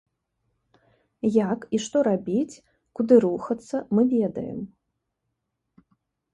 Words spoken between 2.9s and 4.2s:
куды рухацца, мы